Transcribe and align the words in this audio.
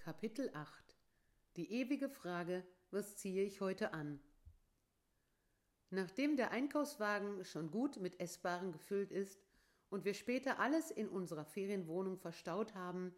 Kapitel 0.00 0.50
8 0.54 0.96
Die 1.56 1.70
ewige 1.74 2.08
Frage, 2.08 2.64
was 2.90 3.16
ziehe 3.16 3.44
ich 3.44 3.60
heute 3.60 3.92
an? 3.92 4.18
Nachdem 5.90 6.38
der 6.38 6.52
Einkaufswagen 6.52 7.44
schon 7.44 7.70
gut 7.70 7.98
mit 7.98 8.18
Essbaren 8.18 8.72
gefüllt 8.72 9.12
ist 9.12 9.44
und 9.90 10.06
wir 10.06 10.14
später 10.14 10.58
alles 10.58 10.90
in 10.90 11.06
unserer 11.06 11.44
Ferienwohnung 11.44 12.16
verstaut 12.16 12.74
haben, 12.74 13.14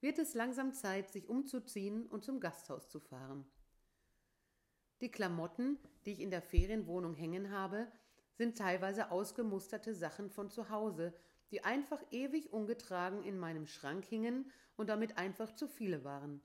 wird 0.00 0.18
es 0.18 0.34
langsam 0.34 0.72
Zeit, 0.72 1.12
sich 1.12 1.28
umzuziehen 1.28 2.06
und 2.06 2.24
zum 2.24 2.40
Gasthaus 2.40 2.88
zu 2.88 2.98
fahren. 2.98 3.46
Die 5.00 5.12
Klamotten, 5.12 5.78
die 6.06 6.10
ich 6.10 6.20
in 6.20 6.32
der 6.32 6.42
Ferienwohnung 6.42 7.14
hängen 7.14 7.52
habe, 7.52 7.86
sind 8.32 8.58
teilweise 8.58 9.12
ausgemusterte 9.12 9.94
Sachen 9.94 10.28
von 10.28 10.50
zu 10.50 10.70
Hause, 10.70 11.14
die 11.50 11.64
einfach 11.64 12.02
ewig 12.10 12.52
ungetragen 12.52 13.22
in 13.22 13.38
meinem 13.38 13.66
Schrank 13.66 14.04
hingen 14.04 14.50
und 14.76 14.88
damit 14.88 15.18
einfach 15.18 15.54
zu 15.54 15.68
viele 15.68 16.04
waren. 16.04 16.40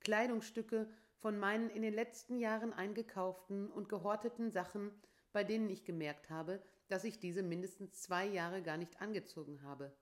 Kleidungsstücke 0.00 0.88
von 1.18 1.38
meinen 1.38 1.70
in 1.70 1.82
den 1.82 1.94
letzten 1.94 2.38
Jahren 2.38 2.72
eingekauften 2.72 3.70
und 3.70 3.88
gehorteten 3.88 4.50
Sachen, 4.50 4.90
bei 5.32 5.44
denen 5.44 5.70
ich 5.70 5.84
gemerkt 5.84 6.30
habe, 6.30 6.62
dass 6.88 7.04
ich 7.04 7.18
diese 7.18 7.42
mindestens 7.42 8.00
zwei 8.00 8.26
Jahre 8.26 8.62
gar 8.62 8.76
nicht 8.76 9.00
angezogen 9.00 9.62
habe. 9.62 9.96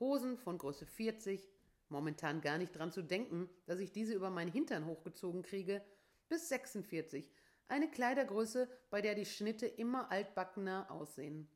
Hosen 0.00 0.36
von 0.38 0.58
Größe 0.58 0.86
40, 0.86 1.48
momentan 1.88 2.40
gar 2.40 2.58
nicht 2.58 2.76
dran 2.76 2.92
zu 2.92 3.02
denken, 3.02 3.48
dass 3.66 3.80
ich 3.80 3.92
diese 3.92 4.14
über 4.14 4.30
meinen 4.30 4.50
Hintern 4.50 4.86
hochgezogen 4.86 5.42
kriege, 5.42 5.84
bis 6.28 6.48
46, 6.48 7.32
eine 7.68 7.90
Kleidergröße, 7.90 8.68
bei 8.90 9.00
der 9.00 9.14
die 9.14 9.26
Schnitte 9.26 9.66
immer 9.66 10.10
altbackener 10.10 10.90
aussehen 10.90 11.48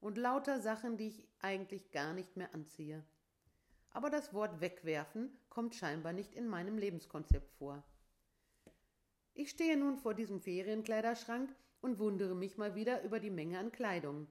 und 0.00 0.18
lauter 0.18 0.60
Sachen, 0.60 0.96
die 0.96 1.08
ich 1.08 1.28
eigentlich 1.40 1.90
gar 1.90 2.12
nicht 2.12 2.36
mehr 2.36 2.54
anziehe. 2.54 3.04
Aber 3.90 4.10
das 4.10 4.32
Wort 4.34 4.60
wegwerfen 4.60 5.30
kommt 5.48 5.74
scheinbar 5.74 6.12
nicht 6.12 6.34
in 6.34 6.46
meinem 6.48 6.78
Lebenskonzept 6.78 7.50
vor. 7.52 7.82
Ich 9.34 9.50
stehe 9.50 9.76
nun 9.76 9.96
vor 9.96 10.14
diesem 10.14 10.40
Ferienkleiderschrank 10.40 11.54
und 11.80 11.98
wundere 11.98 12.34
mich 12.34 12.58
mal 12.58 12.74
wieder 12.74 13.02
über 13.02 13.20
die 13.20 13.30
Menge 13.30 13.58
an 13.58 13.72
Kleidung. 13.72 14.26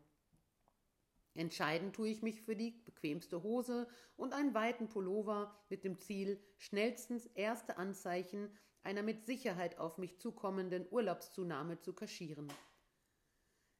Entscheidend 1.33 1.95
tue 1.95 2.09
ich 2.09 2.21
mich 2.21 2.41
für 2.41 2.55
die 2.55 2.71
bequemste 2.71 3.43
Hose 3.43 3.87
und 4.15 4.33
einen 4.33 4.53
weiten 4.53 4.89
Pullover 4.89 5.55
mit 5.69 5.83
dem 5.83 5.99
Ziel, 5.99 6.41
schnellstens 6.57 7.27
erste 7.27 7.77
Anzeichen 7.77 8.49
einer 8.81 9.03
mit 9.03 9.25
Sicherheit 9.25 9.77
auf 9.77 9.97
mich 9.97 10.17
zukommenden 10.19 10.87
Urlaubszunahme 10.89 11.79
zu 11.79 11.93
kaschieren. 11.93 12.51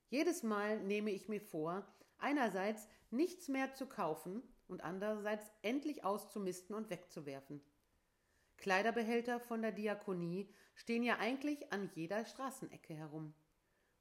Jedes 0.09 0.43
Mal 0.43 0.79
nehme 0.83 1.11
ich 1.11 1.27
mir 1.27 1.41
vor, 1.41 1.85
einerseits 2.17 2.87
nichts 3.11 3.47
mehr 3.47 3.73
zu 3.73 3.87
kaufen 3.87 4.41
und 4.67 4.83
andererseits 4.83 5.51
endlich 5.61 6.03
auszumisten 6.03 6.75
und 6.75 6.89
wegzuwerfen. 6.89 7.61
Kleiderbehälter 8.57 9.39
von 9.39 9.61
der 9.61 9.71
Diakonie 9.71 10.49
stehen 10.75 11.03
ja 11.03 11.17
eigentlich 11.19 11.71
an 11.71 11.89
jeder 11.93 12.25
Straßenecke 12.25 12.93
herum. 12.93 13.33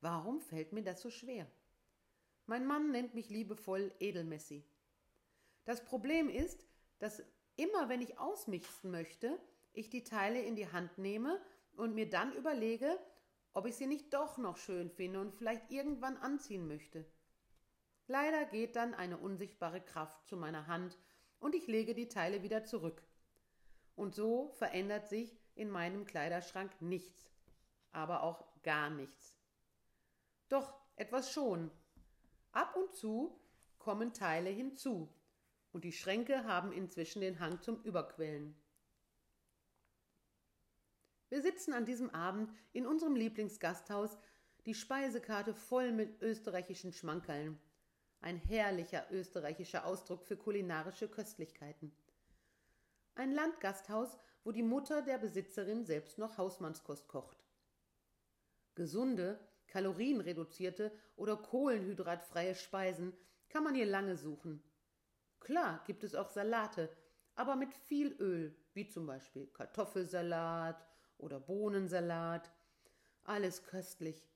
Warum 0.01 0.41
fällt 0.41 0.73
mir 0.73 0.83
das 0.83 1.01
so 1.03 1.11
schwer? 1.11 1.47
Mein 2.47 2.67
Mann 2.67 2.91
nennt 2.91 3.15
mich 3.15 3.29
liebevoll 3.29 3.93
Edelmessi. 3.99 4.65
Das 5.65 5.85
Problem 5.85 6.29
ist, 6.29 6.65
dass 6.99 7.23
immer 7.57 7.89
wenn 7.89 8.01
ich 8.01 8.19
ausmisten 8.19 8.91
möchte, 8.91 9.39
ich 9.73 9.91
die 9.91 10.05
Teile 10.05 10.41
in 10.41 10.55
die 10.55 10.71
Hand 10.71 10.97
nehme 10.99 11.41
und 11.77 11.95
mir 11.95 12.09
dann 12.09 12.33
überlege, 12.35 12.99
ob 13.57 13.65
ich 13.65 13.75
sie 13.75 13.87
nicht 13.87 14.13
doch 14.13 14.37
noch 14.37 14.59
schön 14.59 14.91
finde 14.91 15.19
und 15.19 15.35
vielleicht 15.35 15.71
irgendwann 15.71 16.19
anziehen 16.19 16.69
möchte. 16.69 17.07
Leider 18.07 18.45
geht 18.45 18.77
dann 18.77 18.93
eine 18.93 19.17
unsichtbare 19.17 19.81
Kraft 19.81 20.27
zu 20.27 20.37
meiner 20.37 20.67
Hand 20.67 20.99
und 21.39 21.55
ich 21.55 21.67
lege 21.67 21.95
die 21.95 22.09
Teile 22.09 22.43
wieder 22.43 22.65
zurück. 22.65 23.03
Und 23.95 24.15
so 24.15 24.51
verändert 24.59 25.09
sich 25.09 25.41
in 25.55 25.71
meinem 25.71 26.05
Kleiderschrank 26.05 26.71
nichts, 26.83 27.31
aber 27.93 28.25
auch 28.25 28.45
gar 28.63 28.91
nichts. 28.91 29.39
Doch 30.51 30.75
etwas 30.97 31.33
schon. 31.33 31.71
Ab 32.53 32.77
und 32.77 32.93
zu 32.93 33.41
kommen 33.79 34.13
Teile 34.13 34.51
hinzu, 34.51 35.09
und 35.73 35.85
die 35.85 35.93
Schränke 35.93 36.45
haben 36.45 36.73
inzwischen 36.73 37.23
den 37.23 37.41
Hang 37.41 37.63
zum 37.63 37.81
Überquellen. 37.85 38.55
Wir 41.29 41.43
sitzen 41.43 41.73
an 41.73 41.85
diesem 41.85 42.11
Abend 42.11 42.53
in 42.73 42.87
unserem 42.87 43.17
Lieblingsgasthaus, 43.17 44.17
die 44.65 44.75
Speisekarte 44.75 45.55
voll 45.55 45.93
mit 45.93 46.23
österreichischen 46.23 46.93
Schmankerln. 46.93 47.59
Ein 48.21 48.37
herrlicher 48.37 49.07
österreichischer 49.11 49.87
Ausdruck 49.87 50.25
für 50.25 50.37
kulinarische 50.37 51.09
Köstlichkeiten. 51.09 51.93
Ein 53.15 53.33
Landgasthaus, 53.33 54.19
wo 54.45 54.53
die 54.53 54.63
Mutter 54.63 55.03
der 55.03 55.19
Besitzerin 55.19 55.85
selbst 55.85 56.19
noch 56.19 56.39
Hausmannskost 56.39 57.09
kocht. 57.09 57.45
Gesunde, 58.75 59.41
kalorienreduzierte 59.67 60.93
oder 61.17 61.37
kohlenhydratfreie 61.37 62.55
Speisen 62.55 63.13
kann 63.49 63.65
man 63.65 63.75
hier 63.75 63.87
lange 63.87 64.17
suchen. 64.17 64.63
Klar 65.41 65.83
gibt 65.87 66.05
es 66.05 66.15
auch 66.15 66.31
Salate, 66.31 66.91
aber 67.35 67.57
mit 67.57 67.73
viel 67.75 68.13
Öl, 68.21 68.57
wie 68.75 68.87
zum 68.89 69.07
Beispiel 69.07 69.47
Kartoffelsalat 69.49 70.87
oder 71.19 71.41
Bohnensalat. 71.41 72.53
Alles 73.25 73.65
köstlich. 73.65 74.29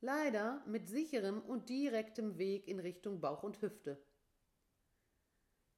Leider 0.00 0.62
mit 0.66 0.88
sicherem 0.88 1.40
und 1.40 1.68
direktem 1.68 2.36
Weg 2.38 2.68
in 2.68 2.78
Richtung 2.78 3.20
Bauch 3.20 3.42
und 3.42 3.62
Hüfte. 3.62 4.04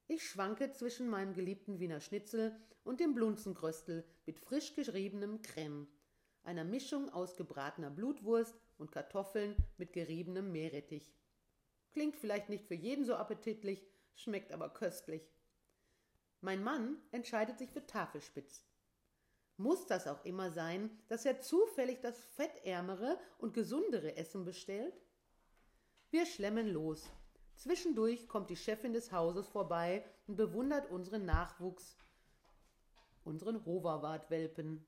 Ich 0.07 0.23
schwanke 0.23 0.71
zwischen 0.71 1.07
meinem 1.09 1.33
geliebten 1.33 1.79
Wiener 1.79 1.99
Schnitzel 1.99 2.55
und 2.83 2.99
dem 2.99 3.13
Blunzenkröstel 3.13 4.05
mit 4.25 4.39
frisch 4.39 4.73
geriebenem 4.73 5.41
Creme, 5.41 5.87
einer 6.43 6.63
Mischung 6.63 7.09
aus 7.09 7.35
gebratener 7.35 7.89
Blutwurst 7.89 8.55
und 8.77 8.91
Kartoffeln 8.91 9.55
mit 9.77 9.93
geriebenem 9.93 10.51
Meerrettich. 10.51 11.13
Klingt 11.91 12.15
vielleicht 12.15 12.49
nicht 12.49 12.65
für 12.65 12.75
jeden 12.75 13.05
so 13.05 13.15
appetitlich, 13.15 13.85
schmeckt 14.15 14.51
aber 14.51 14.69
köstlich. 14.69 15.33
Mein 16.41 16.63
Mann 16.63 16.97
entscheidet 17.11 17.57
sich 17.57 17.71
für 17.71 17.85
Tafelspitz. 17.85 18.66
Muss 19.57 19.87
das 19.87 20.07
auch 20.07 20.23
immer 20.23 20.51
sein, 20.51 20.91
dass 21.07 21.25
er 21.25 21.41
zufällig 21.41 21.99
das 22.01 22.19
fettärmere 22.35 23.19
und 23.39 23.55
gesundere 23.55 24.15
Essen 24.15 24.45
bestellt? 24.45 24.93
Wir 26.11 26.27
schlemmen 26.27 26.67
los. 26.67 27.09
Zwischendurch 27.55 28.27
kommt 28.27 28.51
die 28.51 28.55
Chefin 28.55 28.93
des 28.93 29.11
Hauses 29.11 29.47
vorbei 29.47 30.05
und 30.27 30.35
bewundert 30.35 30.91
unseren 30.91 31.25
Nachwuchs, 31.25 31.97
unseren 33.23 33.65
Hoverwart-Welpen. 33.65 34.85